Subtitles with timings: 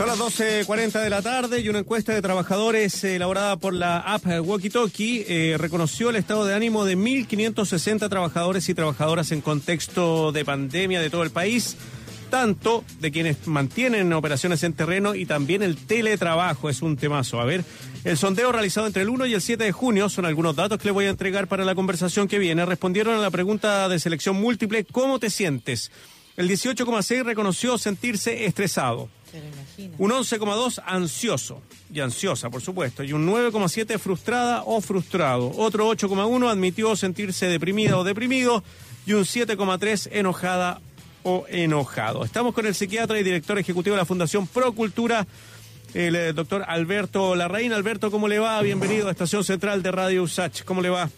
[0.00, 3.98] Son las 12.40 de la tarde y una encuesta de trabajadores eh, elaborada por la
[3.98, 9.42] app Walkie Talkie eh, reconoció el estado de ánimo de 1.560 trabajadores y trabajadoras en
[9.42, 11.76] contexto de pandemia de todo el país,
[12.30, 17.38] tanto de quienes mantienen operaciones en terreno y también el teletrabajo es un temazo.
[17.38, 17.62] A ver,
[18.04, 20.86] el sondeo realizado entre el 1 y el 7 de junio son algunos datos que
[20.86, 22.64] le voy a entregar para la conversación que viene.
[22.64, 25.92] Respondieron a la pregunta de selección múltiple, ¿cómo te sientes?
[26.38, 29.10] El 18,6 reconoció sentirse estresado.
[29.98, 31.62] Un 11,2 ansioso
[31.92, 35.52] y ansiosa, por supuesto, y un 9,7 frustrada o frustrado.
[35.56, 38.62] Otro 8,1 admitió sentirse deprimida o deprimido
[39.06, 40.80] y un 7,3 enojada
[41.22, 42.24] o enojado.
[42.24, 45.26] Estamos con el psiquiatra y director ejecutivo de la Fundación Procultura,
[45.94, 47.72] el eh, doctor Alberto Larraín.
[47.72, 48.60] Alberto, ¿cómo le va?
[48.62, 50.64] Bienvenido a Estación Central de Radio USACH.
[50.64, 51.10] ¿Cómo le va?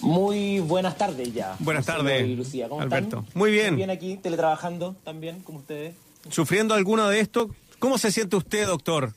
[0.00, 1.56] Muy buenas tardes ya.
[1.58, 2.68] Buenas tardes, Lucía.
[2.68, 3.20] ¿Cómo Alberto.
[3.20, 3.38] Están?
[3.38, 3.70] Muy bien.
[3.70, 5.94] Muy bien aquí, teletrabajando también, como ustedes.
[6.30, 7.50] ¿Sufriendo alguna de esto?
[7.78, 9.12] ¿Cómo se siente usted, doctor?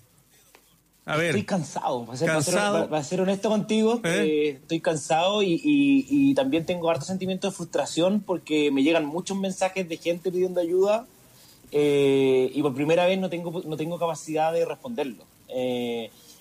[1.06, 1.28] A ver.
[1.28, 2.72] Estoy cansado, para ser, ¿Cansado?
[2.74, 4.02] Para ser, para ser honesto contigo.
[4.04, 4.10] ¿Eh?
[4.26, 9.06] eh, estoy cansado y, y- y también tengo harto sentimiento de frustración porque me llegan
[9.06, 11.06] muchos mensajes de gente pidiendo ayuda
[11.72, 15.24] eh, y por primera vez no tengo, no tengo capacidad de responderlo.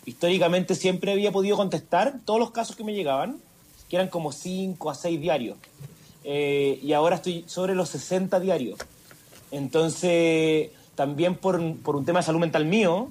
[0.05, 3.37] Históricamente siempre había podido contestar todos los casos que me llegaban,
[3.89, 5.57] que eran como 5 a 6 diarios.
[6.25, 8.79] Y ahora estoy sobre los 60 diarios.
[9.51, 13.09] Entonces, también por, un- por un tema de salud mental mío,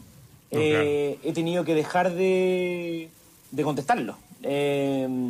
[0.51, 3.09] eh, he tenido que dejar de,
[3.51, 4.17] de contestarlo.
[4.43, 5.29] Eh,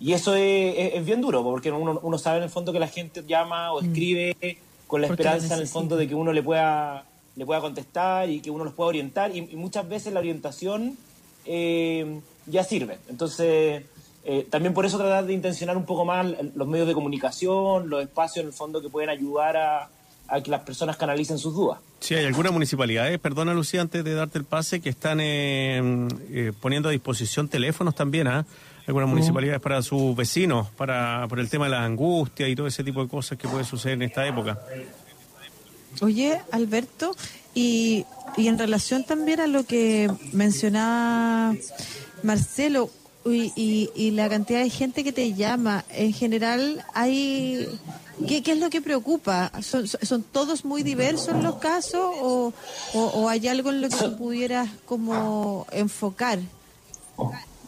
[0.00, 2.78] y eso es, es- es bien duro, porque uno, uno sabe en el fondo que
[2.78, 4.36] la gente llama o escribe
[4.86, 7.04] con la Porque esperanza en el fondo de que uno le pueda,
[7.36, 9.34] le pueda contestar y que uno los pueda orientar.
[9.34, 10.96] Y, y muchas veces la orientación
[11.46, 12.98] eh, ya sirve.
[13.08, 13.82] Entonces,
[14.24, 18.02] eh, también por eso tratar de intencionar un poco más los medios de comunicación, los
[18.02, 19.88] espacios en el fondo que pueden ayudar a,
[20.28, 21.78] a que las personas canalicen sus dudas.
[22.00, 26.52] Sí, hay algunas municipalidades, perdona Lucía, antes de darte el pase, que están eh, eh,
[26.60, 28.44] poniendo a disposición teléfonos también, ¿ah?
[28.86, 32.82] Algunas municipalidades para sus vecinos, para por el tema de la angustia y todo ese
[32.84, 34.58] tipo de cosas que puede suceder en esta época.
[36.00, 37.14] Oye, Alberto,
[37.54, 38.04] y,
[38.36, 41.54] y en relación también a lo que mencionaba
[42.22, 42.90] Marcelo
[43.26, 47.68] y, y- y la cantidad de gente que te llama, en general, hay
[48.26, 49.52] ¿qué, es lo que preocupa?
[49.62, 52.52] ¿Son, todos muy diversos los casos o,
[53.28, 56.38] hay algo en lo que tú pudieras como enfocar?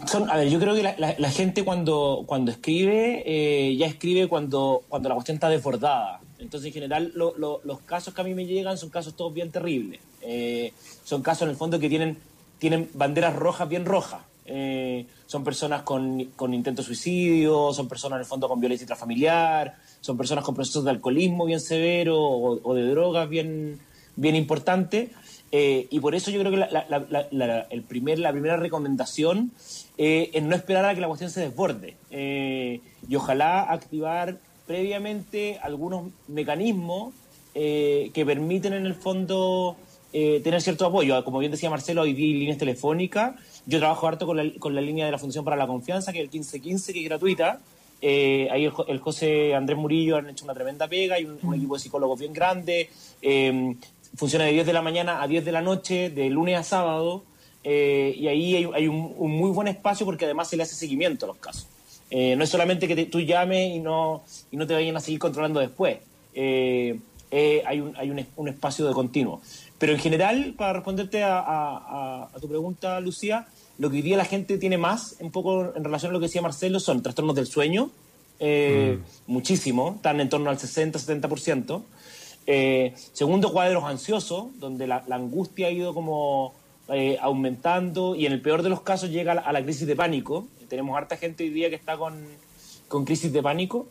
[0.06, 4.82] Son, a ver, yo creo que la gente cuando, cuando escribe, eh, ya escribe cuando,
[4.88, 6.20] cuando la cuestión está desbordada.
[6.38, 9.34] Entonces, en general, lo- lo- los casos que a mí me llegan son casos todos
[9.34, 10.00] bien terribles.
[10.22, 10.72] Eh,
[11.04, 12.16] son casos, en el fondo, que tienen,
[12.58, 14.22] tienen banderas rojas bien rojas.
[14.46, 18.84] Eh, son personas con, con intento de suicidio, son personas, en el fondo, con violencia
[18.84, 23.78] intrafamiliar, son personas con procesos de alcoholismo bien severo o, de drogas bien,
[24.16, 25.10] bien importantes.
[25.52, 29.50] Eh, y por eso yo creo que la, la- la- el primer, la primera recomendación
[29.98, 31.96] eh, es no esperar a que la cuestión se desborde.
[32.10, 37.12] Eh, y ojalá activar previamente algunos mecanismos
[37.54, 39.76] eh, que permiten en el fondo
[40.12, 41.24] tener cierto apoyo.
[41.24, 43.34] Como bien decía Marcelo, hoy vi líneas telefónicas.
[43.66, 46.18] Yo trabajo harto con la, con la línea de la Fundación para la Confianza, que
[46.18, 47.60] es el 1515, que es gratuita.
[48.02, 51.54] Eh, ahí el, el José Andrés Murillo han hecho una tremenda pega, hay un, un
[51.54, 52.88] equipo de psicólogos bien grande.
[53.22, 53.74] eh,
[54.16, 57.22] funciona de 10 de la mañana a 10 de la noche, de lunes a sábado.
[57.62, 60.74] eh, y ahí hay, hay un, un muy buen espacio porque además se le hace
[60.74, 61.66] seguimiento a los casos.
[62.10, 65.00] Eh, no es solamente que te- tú llames y no, y no te vayan a
[65.00, 65.98] seguir controlando después.
[66.34, 66.98] Eh,
[67.30, 69.40] eh, hay un, hay un espacio de continuo.
[69.78, 73.46] Pero en general, para responderte a, a- a- a tu pregunta, Lucía,
[73.80, 76.26] lo que hoy día la gente tiene más, un poco en relación a lo que
[76.26, 77.90] decía Marcelo, son trastornos del sueño,
[78.38, 81.82] eh, muchísimo, están en torno al 60-70%.
[82.46, 86.54] Eh, segundo, cuadros ansiosos, donde la, la angustia ha ido como
[86.88, 89.86] eh, aumentando y en el peor de los casos llega a la, a la crisis
[89.86, 90.46] de pánico.
[90.68, 92.24] Tenemos harta gente hoy día que está con,
[92.88, 93.88] con crisis de pánico.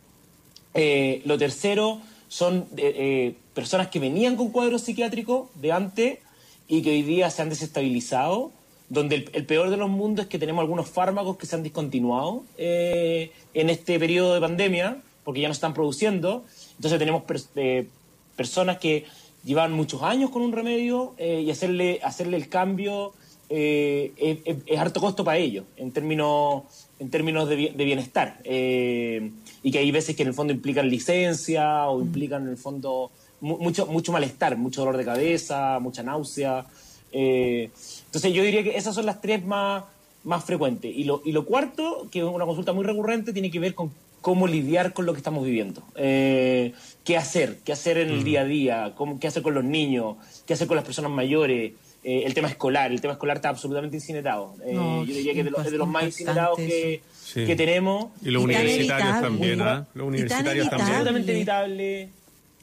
[0.73, 6.19] Eh, lo tercero son eh, eh, personas que venían con cuadros psiquiátricos de antes
[6.67, 8.51] y que hoy día se han desestabilizado,
[8.89, 11.63] donde el, el peor de los mundos es que tenemos algunos fármacos que se han
[11.63, 16.43] discontinuado eh, en este periodo de pandemia, porque ya no están produciendo.
[16.77, 17.87] Entonces tenemos pers- eh,
[18.35, 19.05] personas que
[19.45, 23.13] llevan muchos años con un remedio eh, y hacerle, hacerle el cambio
[23.49, 26.63] eh, es, es- es harto costo para ellos en términos,
[26.99, 28.39] en términos de, de bienestar.
[28.43, 29.31] Eh,
[29.61, 33.11] y que hay veces que en el fondo implican licencia o implican en el fondo
[33.41, 36.65] mu- mucho, mucho malestar, mucho dolor de cabeza, mucha náusea.
[37.11, 37.69] Eh,
[38.05, 39.83] entonces yo diría que esas son las tres más,
[40.23, 40.91] más frecuentes.
[40.95, 43.91] Y lo, y lo cuarto, que es una consulta muy recurrente, tiene que ver con
[44.21, 45.81] cómo lidiar con lo que estamos viviendo.
[45.95, 46.73] Eh,
[47.05, 47.59] ¿Qué hacer?
[47.63, 48.93] ¿Qué hacer en el día a día?
[48.95, 50.17] ¿Cómo, ¿Qué hacer con los niños?
[50.45, 51.71] ¿Qué hacer con las personas mayores?
[52.03, 54.55] Eh, el tema escolar, el tema escolar está absolutamente incinerado.
[54.65, 57.45] Eh, No, yo diría que es de, los, es de los más incinerados que, Sí.
[57.45, 58.07] que tenemos.
[58.23, 59.85] Y los Y universitarios también, ¿ah?
[59.93, 60.89] Los universitarios también.
[60.89, 62.09] absolutamente evitable.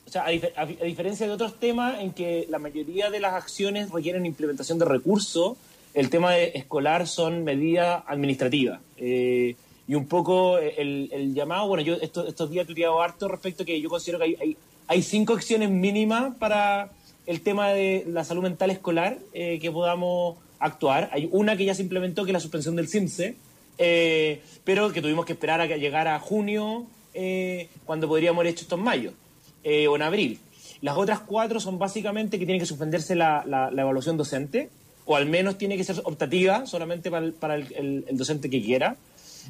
[0.07, 3.21] O sea, a, dif- a- a diferencia de otros temas en que la mayoría de
[3.21, 5.57] las acciones requieren implementación de recursos,
[5.95, 8.81] el tema de escolar son medidas administrativas.
[8.99, 9.57] Eh,
[9.89, 13.63] y un poco el, el llamado, bueno, yo estos, estos días he tuiteado harto respecto
[13.63, 14.57] a que yo considero que hay, hay,
[14.89, 16.91] hay cinco acciones mínimas para
[17.27, 21.09] el tema de la salud mental escolar eh, que podamos actuar.
[21.13, 23.37] Hay una que ya se implementó, que es la suspensión del CIMSE,
[23.79, 28.63] eh, pero que tuvimos que esperar a que llegara junio, eh, cuando podríamos haber hecho
[28.63, 29.13] esto en mayo
[29.69, 30.39] eh, o en abril.
[30.81, 34.69] Las otras cuatro son básicamente que tiene que suspenderse la, la- la evaluación docente,
[35.07, 38.49] o al menos tiene que ser optativa solamente para el, para el- el- el docente
[38.49, 38.97] que quiera.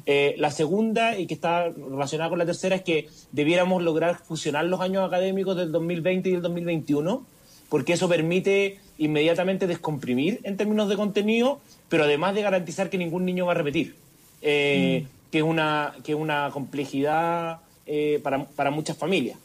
[0.05, 4.65] Eh, la segunda, y que está relacionada con la tercera, es que debiéramos lograr fusionar
[4.65, 7.25] los años académicos del 2020 y del 2021,
[7.69, 11.59] porque eso permite inmediatamente descomprimir en términos de contenido,
[11.89, 13.95] pero además de garantizar que ningún niño va a repetir,
[14.41, 19.37] eh, que es una, que es una complejidad eh, para, para muchas familias.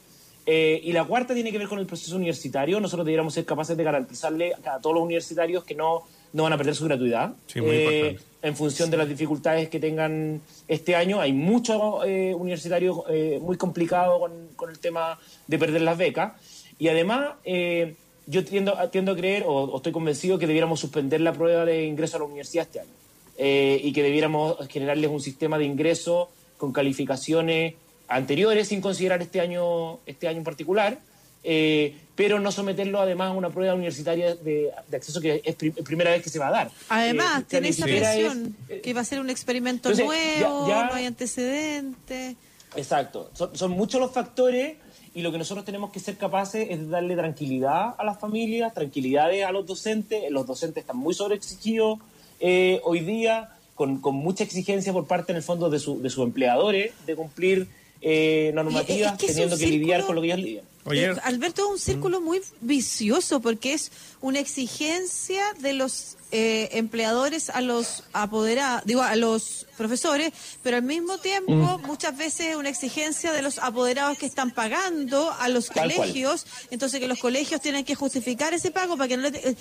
[0.45, 2.81] Eh, y la cuarta tiene que ver con el proceso universitario.
[2.81, 6.03] Nosotros deberíamos ser capaces de garantizarle a todos los universitarios que no,
[6.33, 7.35] no van a perder su gratuidad.
[7.47, 8.25] Sí, muy importante.
[8.43, 11.21] en función de las dificultades que tengan este año.
[11.21, 16.33] Hay muchos eh, universitarios eh, muy complicados con, con el tema de perder las becas.
[16.79, 17.95] Y además, eh,
[18.27, 21.85] yo tiendo, tiendo a creer, o, o estoy convencido, que debiéramos suspender la prueba de
[21.85, 22.91] ingreso a la universidad este año.
[23.39, 26.29] Eh, y que debiéramos generarles un sistema de ingreso
[26.59, 27.75] con calificaciones
[28.09, 30.99] anteriores, sin considerar este año, este año en particular,
[31.45, 35.71] eh, pero no someterlo además a una prueba universitaria de, de acceso que es pri-
[35.73, 36.71] primera vez que se va a dar.
[36.89, 40.75] Además, Eh, tiene esa es- presión, que va a ser un experimento Entonces, nuevo, ya-
[40.75, 42.37] ya- no hay antecedentes.
[42.77, 43.31] Exacto.
[43.35, 44.77] Son, son muchos los factores
[45.15, 48.73] y lo que nosotros tenemos que ser capaces es de darle tranquilidad a las familias,
[48.73, 50.31] tranquilidades a los docentes.
[50.31, 51.99] Los docentes están muy sobreexigidos
[52.41, 56.09] eh, hoy día, con, con mucha exigencia por parte, en el fondo, de, su- de
[56.11, 57.69] sus empleadores de cumplir
[58.03, 60.65] eh, normativas, Es que teniendo que lidiar con lo que ellos lidian.
[60.85, 61.05] Oye.
[61.07, 67.51] Eh, Alberto, es un círculo muy vicioso porque es una exigencia de los eh, empleadores
[67.51, 70.33] a los apoderados, digo, a los profesores,
[70.63, 71.87] pero al mismo tiempo Mm.
[71.87, 75.97] muchas veces es una exigencia de los apoderados que están pagando a los Tal cual.
[76.09, 79.39] colegios, entonces que los colegios tienen que justificar ese pago para que no le...
[79.39, 79.57] eh,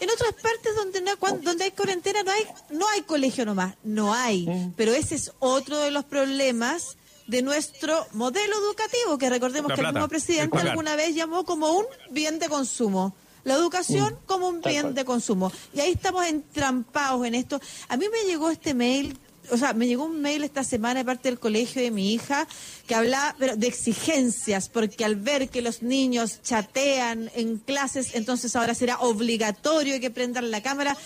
[0.00, 3.74] En otras partes donde no, cuan- donde hay cuarentena no hay no hay colegio nomás,
[3.82, 4.74] no hay, Mm.
[4.76, 9.80] pero ese es otro de los problemas de nuestro modelo educativo, que recordemos La que
[9.80, 13.14] el mismo presidente alguna vez llamó como un bien de consumo.
[13.44, 15.52] La educación como un bien de consumo.
[15.74, 17.60] Y ahí estamos entrampados en esto.
[17.88, 19.18] A mí me llegó este mail,
[19.50, 22.48] o sea, me llegó un mail esta semana de parte del colegio de mi hija
[22.86, 28.56] que hablaba pero de exigencias, porque al ver que los niños chatean en clases, entonces
[28.56, 30.96] ahora será obligatorio que prendan la cámara.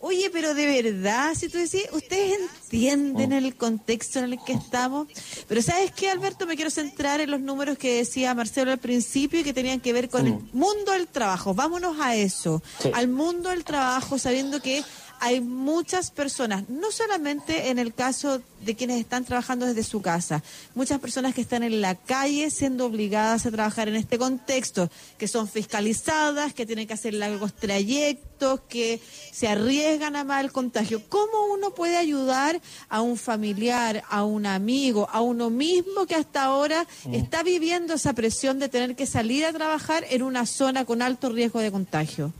[0.00, 5.08] Oye, pero de verdad, si tú decís, ustedes entienden el contexto en el que estamos.
[5.48, 6.46] Pero ¿sabes qué, Alberto?
[6.46, 9.92] Me quiero centrar en los números que decía Marcelo al principio y que tenían que
[9.92, 11.52] ver con el mundo del trabajo.
[11.52, 12.90] Vámonos a eso, Sí.
[12.94, 14.84] al mundo del trabajo, sabiendo que
[15.20, 20.42] hay muchas personas, no solamente en el caso de quienes están trabajando desde su casa,
[20.74, 25.28] muchas personas que están en la calle siendo obligadas a trabajar en este contexto, que
[25.28, 29.00] son fiscalizadas, que tienen que hacer largos trayectos, que
[29.32, 31.02] se arriesgan a mal contagio.
[31.08, 36.44] ¿Cómo uno puede ayudar a un familiar, a un amigo, a uno mismo que hasta
[36.44, 41.02] ahora está viviendo esa presión de tener que salir a trabajar en una zona con
[41.02, 42.32] alto riesgo de contagio?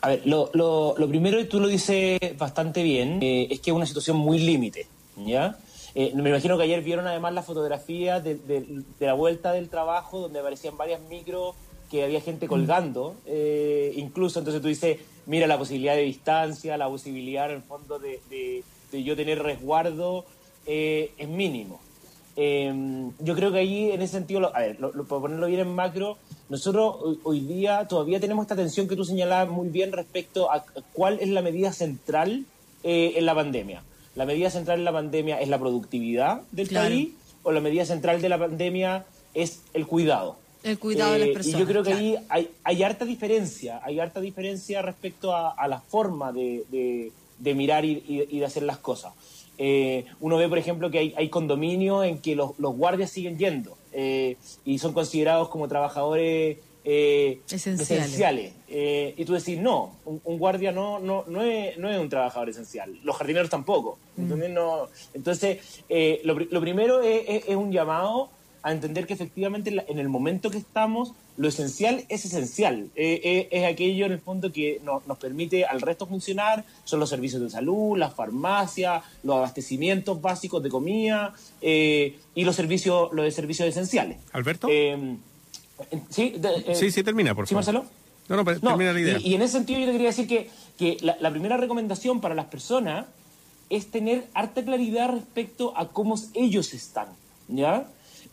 [0.00, 3.70] A ver, lo, lo, lo primero, y tú lo dices bastante bien, eh, es que
[3.70, 5.58] es una situación muy límite, ¿ya?
[5.94, 9.68] Eh, me imagino que ayer vieron además las fotografías de, de- de la vuelta del
[9.70, 11.54] trabajo, donde aparecían varias micros,
[11.90, 16.88] que había gente colgando, eh, incluso, entonces tú dices, mira la posibilidad de distancia, la
[16.88, 18.62] posibilidad en el fondo de, de-
[19.04, 20.24] yo tener resguardo,
[20.66, 21.80] es mínimo.
[22.36, 25.46] Eh, yo creo que ahí, en ese sentido, lo- a ver, lo- lo- para ponerlo
[25.46, 26.18] bien en macro,
[26.50, 30.64] nosotros hoy, hoy día todavía tenemos esta tensión que tú señalabas muy bien respecto a
[30.92, 32.44] cuál es la medida central
[32.84, 33.82] eh, en la pandemia.
[34.14, 36.88] ¿La medida central en la pandemia es la productividad del Claro.
[36.88, 37.08] país
[37.42, 40.36] o la medida central de la pandemia es el cuidado?
[40.62, 41.56] El cuidado de las Eh, personas.
[41.56, 42.04] Y yo creo que claro.
[42.04, 47.12] ahí hay, hay harta diferencia, hay harta diferencia respecto a, a la forma de, de-
[47.38, 49.12] de mirar y, y- y de hacer las cosas.
[49.58, 53.38] Eh, uno ve, por ejemplo, que hay, hay condominios en que los, los guardias siguen
[53.38, 57.90] yendo eh, y son considerados como trabajadores eh, Esenciales.
[57.90, 58.52] esenciales.
[58.68, 62.08] Eh, y tú decís, no, un, un guardia no, no, no, es, no es un
[62.08, 62.96] trabajador esencial.
[63.02, 63.98] Los jardineros tampoco.
[64.16, 64.50] ¿entendés?
[64.50, 68.30] No, entonces, eh, lo, lo primero es, es- es un llamado
[68.66, 72.88] a entender que efectivamente en el momento que estamos, lo esencial es esencial.
[72.96, 76.98] Eh, eh, es aquello en el fondo que no- nos permite al resto funcionar, son
[76.98, 83.08] los servicios de salud, las farmacias, los abastecimientos básicos de comida eh, y los servicios,
[83.12, 84.18] los de servicios esenciales.
[84.32, 84.66] ¿Alberto?
[86.10, 87.64] Sí, de- sí, sí, termina, por ¿Sí, favor.
[87.74, 87.90] Marcelo?
[88.28, 89.18] No, no, pero No, termina la idea.
[89.18, 92.20] Y, y en ese sentido yo te quería decir que, que la, la primera recomendación
[92.20, 93.06] para las personas
[93.70, 97.06] es tener harta claridad respecto a cómo ellos están,
[97.46, 97.86] ¿ya?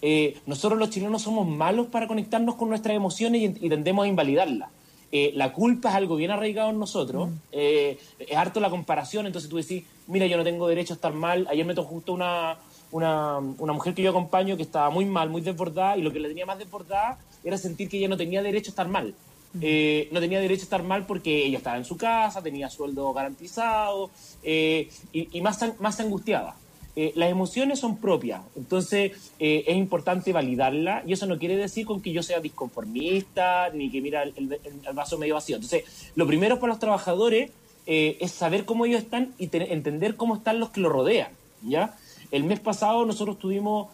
[0.06, 4.08] Eh, nosotros los chilenos somos malos para conectarnos con nuestras emociones y, y tendemos a
[4.10, 4.70] invalidarlas.
[5.14, 9.50] Eh, la culpa es algo bien arraigado en nosotros, eh, es harto la comparación, entonces
[9.50, 12.58] tú decís, mira, yo no tengo derecho a estar mal, ayer me tocó justo una,
[12.92, 16.20] una, una mujer que yo acompaño que estaba muy mal, muy desbordada, y lo que
[16.20, 19.14] le tenía más desbordada era sentir que ella no tenía derecho a estar mal.
[19.62, 23.14] Eh, no tenía derecho a estar mal porque ella estaba en su casa, tenía sueldo
[23.14, 24.10] garantizado
[24.44, 26.56] y, y más, más angustiada.
[26.96, 31.88] Eh, las emociones son propias, entonces eh, es importante validarla y eso no quiere decir
[31.88, 34.60] con que yo sea disconformista ni que mira el,
[34.94, 35.56] vaso medio vacío.
[35.56, 35.86] Entonces,
[36.16, 37.50] lo primero para los trabajadores
[37.88, 41.32] eh, es saber cómo ellos están y te- entender cómo están los que lo rodean.
[41.64, 41.96] ¿ya?
[42.32, 43.88] El mes pasado nosotros tuvimos,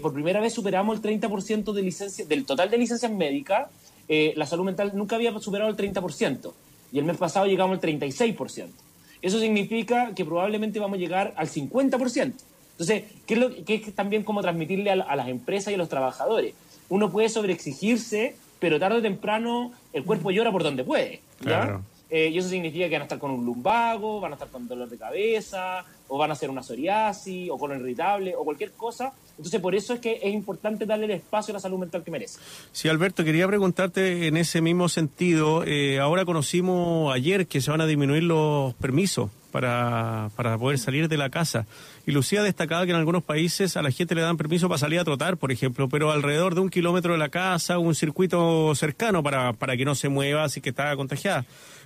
[0.00, 3.68] por primera vez superamos el 30% de licencia, del total de licencias médicas,
[4.08, 6.52] la salud mental nunca había superado el 30%,
[6.92, 8.83] y el mes pasado llegamos al 36%.
[9.24, 12.32] Eso significa que probablemente vamos a llegar al 50%.
[12.72, 15.74] Entonces, ¿qué es, lo, qué es también como transmitirle a, la- a las empresas y
[15.74, 16.54] a los trabajadores?
[16.90, 21.20] Uno puede sobreexigirse, pero tarde o temprano el cuerpo llora por donde puede.
[21.40, 21.46] ¿ya?
[21.46, 21.82] Claro.
[22.10, 24.68] Eh, y eso significa que van a estar con un lumbago, van a estar con
[24.68, 29.12] dolor de cabeza, o van a hacer una psoriasis, o colon irritable, o cualquier cosa.
[29.36, 32.10] Entonces, por eso es que es importante darle el espacio a la salud mental que
[32.10, 32.38] merece.
[32.72, 35.64] Sí, Alberto, quería preguntarte en ese mismo sentido.
[35.64, 41.08] eh, ahora conocimos ayer que se van a disminuir los permisos para, para poder salir
[41.08, 41.66] de la casa.
[42.06, 44.98] Y Lucía destacaba que en algunos países a la gente le dan permiso para salir
[44.98, 49.22] a trotar, por ejemplo, pero alrededor de un kilómetro de la casa, un circuito cercano
[49.22, 51.44] para, para que no se mueva si que está contagiada.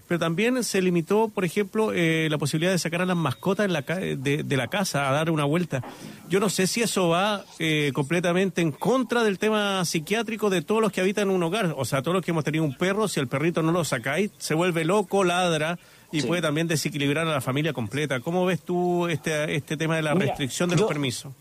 [0.09, 3.75] Pero también se limitó, por ejemplo, eh, la posibilidad de sacar a las mascotas en
[3.75, 5.85] la ca- de, de la casa a dar una vuelta.
[6.31, 10.81] Yo no sé si eso va eh, completamente en contra del tema psiquiátrico de todos
[10.81, 11.75] los que habitan un hogar.
[11.77, 14.31] O sea, todos los que hemos tenido un perro, si el perrito no lo sacáis,
[14.39, 15.79] se vuelve loco, ladra
[16.11, 16.27] y Sí.
[16.27, 18.21] puede también desequilibrar a la familia completa.
[18.21, 21.35] ¿Cómo ves tú este, este tema de la Mira, restricción de yo- los permisos?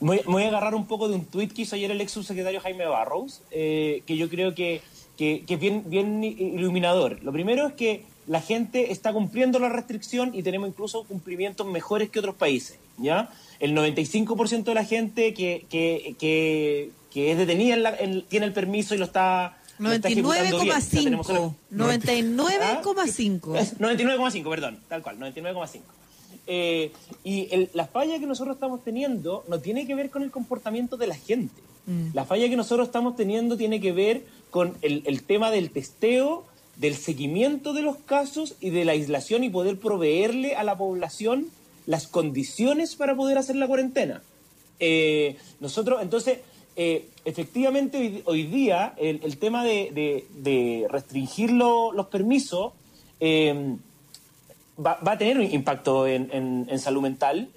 [0.00, 2.60] Voy, voy a agarrar un poco de un tuit que hizo ayer el ex subsecretario
[2.60, 4.82] Jaime Barrows, eh, que yo creo que,
[5.16, 7.22] que, que es bien, bien iluminador.
[7.22, 12.10] Lo primero es que la gente está cumpliendo la restricción y tenemos incluso cumplimientos mejores
[12.10, 12.78] que otros países.
[12.98, 13.30] ¿ya?
[13.60, 18.46] El 95% de la gente que, que, que, que es detenida en la- en- tiene
[18.46, 19.58] el permiso y lo está...
[19.78, 20.08] lo está
[20.38, 20.76] ejecutando bien.
[20.76, 22.60] O sea, tenemos una- 99,5.
[22.62, 22.80] ¿Ah?
[22.82, 23.56] 99,5.
[23.58, 25.80] Es 99,5, perdón, tal cual, 99,5.
[26.48, 26.92] Eh,
[27.24, 30.96] y el- la falla que nosotros estamos teniendo no tiene que ver con el comportamiento
[30.96, 31.62] de la gente.
[32.14, 34.24] La falla que nosotros estamos teniendo tiene que ver
[34.56, 36.46] con el, tema del testeo,
[36.76, 41.48] del seguimiento de los casos y de la aislación y poder proveerle a la población
[41.84, 44.22] las condiciones para poder hacer la cuarentena.
[44.80, 46.38] Eh, nosotros, entonces,
[46.74, 52.72] eh, efectivamente hoy, día el, tema de, restringir lo- los permisos
[53.20, 53.76] eh,
[54.80, 57.50] va, a tener un impacto en, salud mental,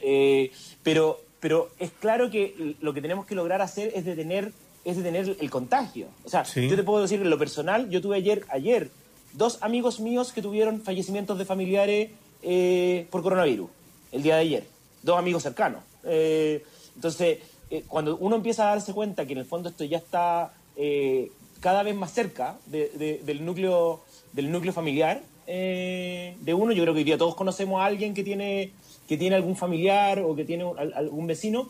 [0.84, 4.52] pero, pero es claro que lo que tenemos que lograr hacer es detener,
[4.86, 6.08] es detener el contagio.
[6.26, 6.68] O sea, Sí.
[6.70, 8.90] yo te puedo decir en lo personal, yo tuve ayer, ayer
[9.34, 12.10] dos amigos míos que tuvieron fallecimientos de familiares
[12.42, 13.70] eh, por coronavirus,
[14.14, 14.68] el día de ayer,
[15.04, 15.84] dos amigos cercanos.
[16.06, 16.64] Eh,
[16.96, 20.54] entonces, eh, cuando uno empieza a darse cuenta que en el fondo esto ya está
[20.78, 24.00] eh, cada vez más cerca de- de- del, núcleo,
[24.32, 28.14] del núcleo familiar eh, de uno, yo creo que hoy día todos conocemos a alguien
[28.14, 28.72] que tiene,
[29.08, 31.68] que tiene algún familiar o que tiene un- al- algún vecino.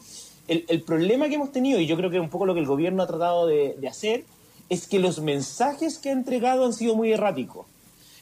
[0.50, 2.60] El, el problema que hemos tenido, y yo creo que es un poco lo que
[2.60, 4.26] el gobierno ha tratado de, de hacer,
[4.68, 7.66] es que los mensajes que ha entregado han sido muy erráticos.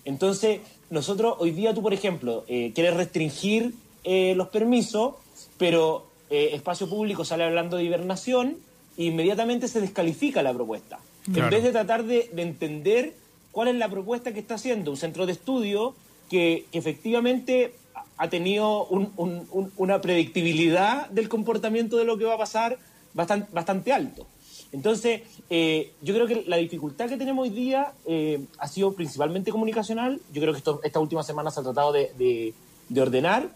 [0.05, 5.15] Entonces, nosotros hoy día tú, por ejemplo, eh, quieres restringir eh, los permisos,
[5.57, 8.57] pero eh, Espacio Público sale hablando de hibernación
[8.97, 10.99] e inmediatamente se descalifica la propuesta.
[11.25, 11.45] Claro.
[11.45, 13.15] En vez de tratar de, de entender
[13.51, 15.95] cuál es la propuesta que está haciendo un centro de estudio
[16.29, 17.73] que, que efectivamente
[18.17, 22.77] ha- tenido un- un- un- una predictibilidad del comportamiento de lo que va a pasar
[23.13, 24.27] bastante, alto.
[24.71, 29.51] Entonces, eh, yo creo que la dificultad que tenemos hoy día eh, ha sido principalmente
[29.51, 30.19] comunicacional.
[30.33, 32.53] Yo creo que esta última semana se ha tratado de
[32.99, 33.49] ordenar,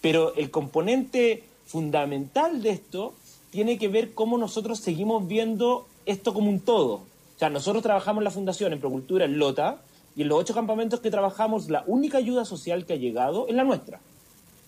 [0.00, 3.14] pero el componente fundamental de esto
[3.50, 6.94] tiene que ver cómo nosotros seguimos viendo esto como un todo.
[6.94, 9.82] O sea, nosotros trabajamos en la Fundación en Procultura en Lota
[10.16, 13.54] y en los ocho campamentos que trabajamos, la única ayuda social que ha llegado es
[13.54, 14.00] la nuestra.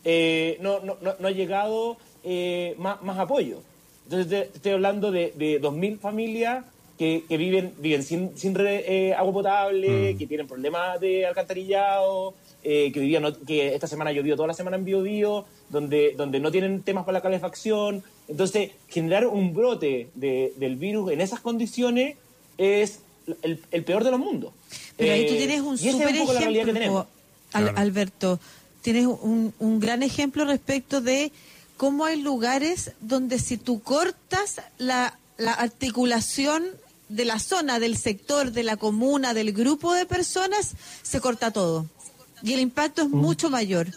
[0.04, 3.60] Eh, no, no, no, ha llegado eh, más, más, apoyo.
[4.04, 6.64] Entonces, estoy hablando de, de 2.000 familias
[6.98, 10.18] que, que, viven, viven sin, sin eh, agua potable, mm.
[10.18, 14.76] que tienen problemas de alcantarillado, que, vivían, que esta semana ha llovido toda la semana
[14.76, 18.02] en Bio, Bio donde, donde no tienen temas para la calefacción.
[18.26, 22.16] Entonces, generar un brote de, del virus en esas condiciones
[22.58, 23.02] es
[23.42, 24.52] el, el peor de los mundos.
[24.96, 27.06] Pero ahí tú tienes un súper ejemplo,
[27.52, 28.40] Alberto,
[28.82, 31.32] tienes un, un gran ejemplo respecto de
[31.76, 36.64] cómo hay lugares donde si tú cortas la, la articulación
[37.08, 41.86] de la zona, del sector, de la comuna, del grupo de personas, se corta todo.
[42.42, 43.88] Y el impacto es mucho mayor.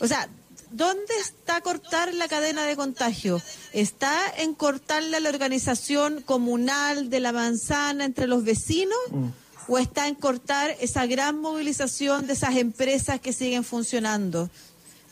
[0.00, 0.28] O sea,
[0.70, 3.40] ¿dónde está cortar la cadena de contagio?
[3.72, 8.98] ¿Está en cortarle a la organización comunal de la manzana entre los vecinos?
[9.10, 9.28] Mm
[9.68, 14.50] o está en cortar esa gran movilización de esas empresas que siguen funcionando?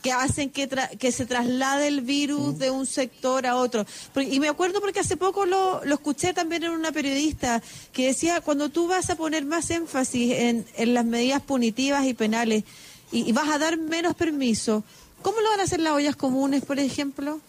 [0.01, 3.85] que hacen que, que se traslade el virus de un sector a otro.
[4.29, 8.39] Y me acuerdo porque hace poco lo, lo escuché también en una periodista que decía,
[8.39, 12.63] cuando tú vas a poner más énfasis en, en las medidas punitivas y penales
[13.11, 14.83] y, vas a dar menos permiso,
[15.21, 17.39] ¿cómo lo van a hacer las ollas comunes, por ejemplo?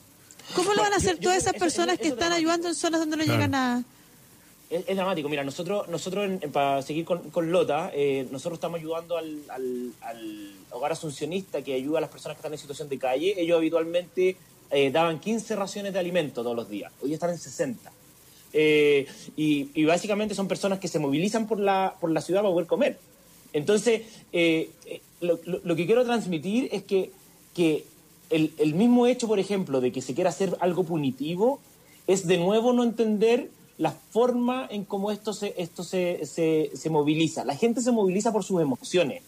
[0.55, 3.25] ¿Cómo lo van a hacer todas esas personas que están ayudando en zonas donde no
[3.25, 3.85] llega nada?
[4.71, 5.29] Es, dramático.
[5.29, 9.93] Mira, nosotros, nosotros para seguir con, Lota, eh, nosotros estamos ayudando al,
[10.71, 13.35] hogar asuncionista que ayuda a las personas que están en situación de calle.
[13.39, 14.37] Ellos habitualmente
[14.71, 16.93] eh, daban 15 raciones de alimento todos los días.
[17.03, 17.91] Hoy están en 60.
[18.53, 19.07] Eh,
[19.37, 22.99] y, básicamente son personas que se movilizan por la, por la ciudad para poder comer.
[23.55, 24.03] Entonces,
[25.21, 27.11] lo, lo, que quiero transmitir es que,
[27.59, 27.85] que
[28.31, 31.59] el, el mismo hecho, por ejemplo, de que se quiera hacer algo punitivo,
[32.07, 37.45] es de nuevo no entender la forma en cómo esto se, esto se, se, moviliza.
[37.45, 39.23] La gente se moviliza por sus emociones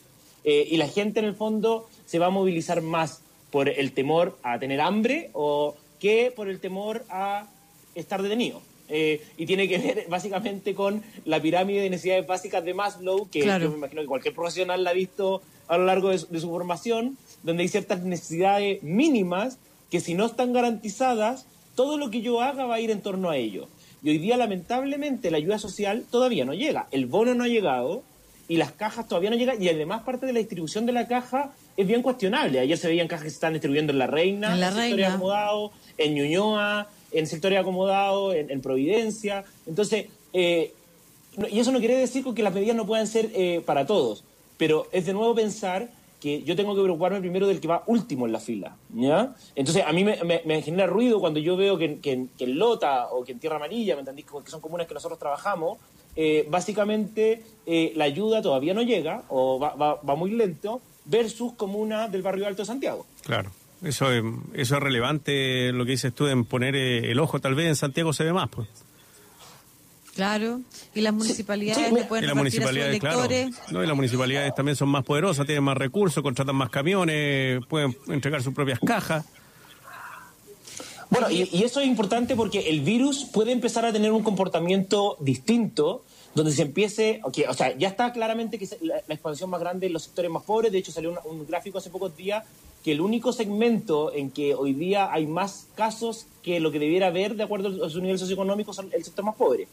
[0.45, 4.39] eh, y la gente en el fondo se va a movilizar más por el temor
[4.45, 7.49] a tener hambre o que por el temor a
[7.97, 8.61] estar detenido.
[8.89, 13.41] Eh, y tiene que ver básicamente con la pirámide de necesidades básicas de Maslow, que
[13.41, 16.41] yo me imagino que cualquier profesional la ha visto a lo largo de su, de
[16.41, 19.59] su formación, donde hay ciertas necesidades mínimas
[19.91, 23.31] que si no están garantizadas, todo lo que yo haga va a ir en torno
[23.31, 23.69] a ello.
[24.03, 26.87] Y hoy día, lamentablemente, la ayuda social todavía no llega.
[26.91, 28.03] El bono no ha llegado
[28.49, 29.63] y las cajas todavía no llegan.
[29.63, 32.61] Y además, parte de la distribución de la caja es bien cuestionable.
[32.61, 35.73] Ayer se veían cajas que se están distribuyendo en La Reina, en, la sectores acomodados,
[35.99, 39.45] en Ñuñoa, en sectores acomodados, en, en Providencia.
[39.67, 40.73] Entonces, eh,
[41.51, 44.25] y eso no quiere decir que las medidas no puedan ser eh, para todos.
[44.57, 45.89] Pero es de nuevo pensar
[46.21, 48.77] que yo tengo que preocuparme primero del que va último en la fila.
[48.95, 49.35] ¿ya?
[49.55, 53.41] Entonces, a mí me, genera ruido cuando yo veo que, en Lota o que en
[53.41, 54.27] Tierra Amarilla, ¿me entendís?
[54.27, 55.79] Que son comunas que nosotros trabajamos,
[56.17, 62.11] eh, básicamente eh, la ayuda todavía no llega o va, va, muy lento versus comunas
[62.11, 63.07] del barrio Alto de Santiago.
[63.23, 63.51] Claro.
[63.83, 67.55] Eso es, eso es relevante lo que dices tú en poner eh, el ojo, tal
[67.55, 68.69] vez en Santiago se ve más, pues.
[70.21, 70.61] Claro,
[70.95, 73.27] y las municipalidades le pueden y las municipalidades, claro.
[73.71, 77.97] No, y las municipalidades también son más poderosas, tienen más recursos, contratan más camiones, pueden
[78.07, 79.25] entregar sus propias cajas.
[81.09, 86.05] Bueno, y, eso es importante porque el virus puede empezar a tener un comportamiento distinto,
[86.35, 89.95] donde se empiece, okay, o sea, ya está claramente que la, expansión más grande en
[89.95, 92.45] los sectores más pobres, de hecho salió un, gráfico hace pocos días
[92.85, 97.07] que el único segmento en que hoy día hay más casos que lo que debiera
[97.07, 99.67] haber de acuerdo a su nivel socioeconómico son el sector más pobre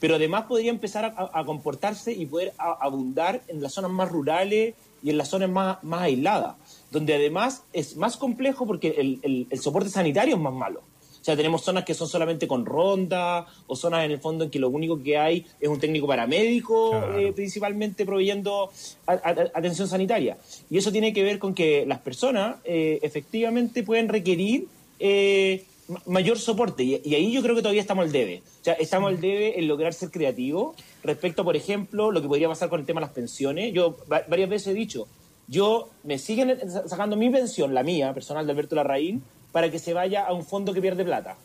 [0.00, 5.10] pero además podría empezar a, comportarse y poder abundar en las zonas más rurales y
[5.10, 6.56] en las zonas más, más aisladas,
[6.90, 10.80] donde además es más complejo porque el, el, soporte sanitario es más malo.
[10.80, 14.50] O sea, tenemos zonas que son solamente con ronda o zonas en el fondo en
[14.50, 18.70] que lo único que hay es un técnico paramédico eh, principalmente proveyendo
[19.06, 20.36] atención sanitaria.
[20.68, 24.66] Y eso tiene que ver con que las personas eh, efectivamente pueden requerir
[25.00, 25.64] eh,
[26.06, 26.82] mayor soporte.
[26.82, 28.42] Y, ahí yo creo que todavía estamos al debe.
[28.60, 32.48] O sea, estamos al debe en lograr ser creativos respecto, por ejemplo, lo que podría
[32.48, 33.72] pasar con el tema de las pensiones.
[33.72, 35.06] Yo varias veces he dicho,
[35.46, 39.92] yo me siguen sacando mi pensión, la mía, personal de Alberto Larraín, para que se
[39.92, 41.36] vaya a un fondo que pierde plata.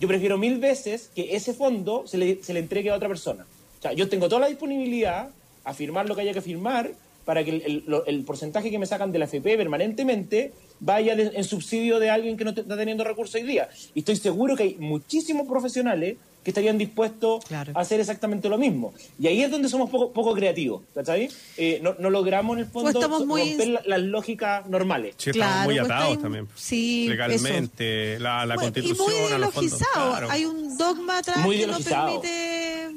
[0.00, 3.46] Yo prefiero mil veces que ese fondo se le, se le entregue a otra persona.
[3.78, 5.30] O sea, yo tengo toda la disponibilidad
[5.64, 6.92] a firmar lo que haya que firmar
[7.24, 11.98] para que el, el porcentaje que me sacan de la FP permanentemente vaya en subsidio
[11.98, 13.68] de alguien que no está teniendo recursos hoy día.
[13.94, 18.94] Y estoy seguro que hay muchísimos profesionales que estarían dispuestos a hacer exactamente lo mismo.
[19.20, 21.28] Y ahí es donde somos poco, poco creativos, ¿cachai?
[21.58, 23.10] Eh, no, no, logramos en el fondo pues
[23.58, 25.14] romper las lógicas normales.
[25.18, 26.48] Sí, estamos muy pues atados también.
[26.54, 29.08] Sí, legalmente, la, la constitución.
[29.10, 30.30] Y muy ideologizado.
[30.30, 32.90] Hay un dogma atrás que no permite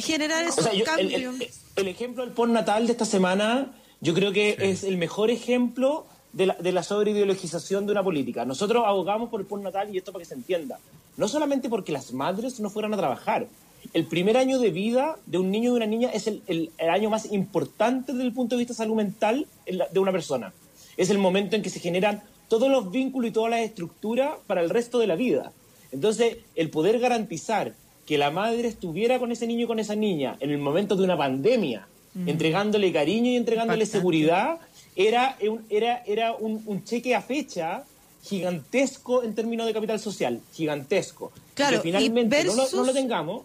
[0.00, 1.34] generar esos O sea, yo- el, cambios.
[1.40, 6.06] el- el ejemplo del postnatal de esta semana, yo creo que es el mejor ejemplo
[6.34, 8.44] de la, de la sobreideologización de una política.
[8.44, 10.78] Nosotros abogamos por el postnatal y esto para que se entienda.
[11.16, 13.46] No solamente porque las madres no fueran a trabajar.
[13.92, 16.70] El primer año de vida de un niño y de una niña es el, el-
[16.78, 19.46] el año más importante desde el punto de vista salud mental
[19.92, 20.52] de una persona.
[20.96, 24.60] Es el momento en que se generan todos los vínculos y todas las estructuras para
[24.62, 25.52] el resto de la vida.
[25.92, 27.74] Entonces, el poder garantizar
[28.06, 31.04] que la madre estuviera con ese niño y con esa niña en el momento de
[31.04, 31.86] una pandemia,
[32.26, 34.58] entregándole cariño y entregándole seguridad,
[34.96, 37.84] era un, era, era un, un cheque a fecha
[38.22, 41.32] gigantesco en términos de capital social, gigantesco.
[41.54, 43.42] Claro, que finalmente y no, lo, versus- no lo tengamos,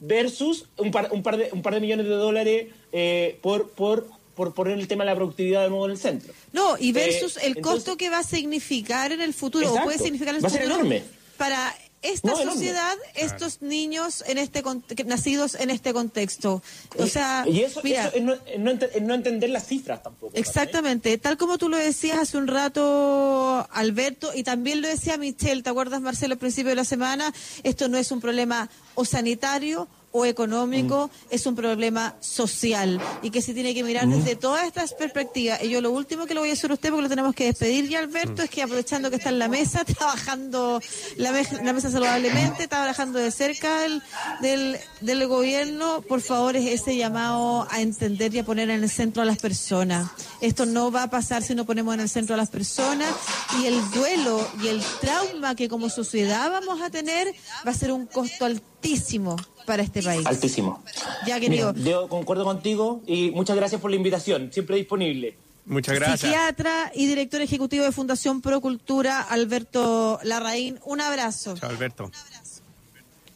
[0.00, 4.06] versus un par, un par, de, un par de millones de dólares eh, por, por,
[4.34, 6.32] por poner el tema de la productividad de nuevo en el centro.
[6.52, 9.82] No, y versus Eh, el entonces- costo que va a significar en el futuro, o
[9.82, 11.02] puede significar en el Va a ser futuro enorme.
[11.36, 11.74] para
[12.04, 14.62] esta No, sociedad, estos niños en este
[15.06, 16.62] nacidos en este contexto.
[16.98, 19.66] O sea, y eso, mira, eso es, no, es no ente- es no entender las
[19.66, 20.32] cifras tampoco.
[20.36, 25.62] Exactamente, tal como tú lo decías hace un rato, Alberto, y también lo decía Michelle,
[25.62, 27.32] ¿te acuerdas, Marcelo, al principio de la semana?
[27.62, 33.42] Esto no es un problema o sanitario o económico, es un problema social y que
[33.42, 35.60] se tiene que mirar desde todas estas perspectivas.
[35.64, 37.46] Y yo lo último que le voy a decir a usted, porque lo tenemos que
[37.46, 40.80] despedir ya, Alberto, es que aprovechando que está en la mesa, trabajando
[41.16, 44.02] la, me- la mesa saludablemente, trabajando de cerca del,
[44.40, 48.90] del, del gobierno, por favor, es ese llamado a entender y a poner en el
[48.90, 50.08] centro a las personas.
[50.40, 53.12] Esto no va a pasar si no ponemos en el centro a las personas
[53.60, 57.34] y el duelo y el trauma que como sociedad vamos a tener
[57.66, 60.26] va a ser un costo altísimo para este país.
[60.26, 60.82] Altísimo.
[61.26, 61.72] Ya, querido.
[61.72, 64.50] Mira, yo concuerdo contigo y muchas gracias por la invitación.
[64.52, 65.36] Siempre disponible.
[65.66, 66.20] Muchas gracias.
[66.20, 70.78] Psiquiatra y director ejecutivo de Fundación Procultura, Alberto Larraín.
[70.84, 71.56] Un abrazo.
[71.56, 72.10] Chao, Alberto.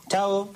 [0.09, 0.53] Chao.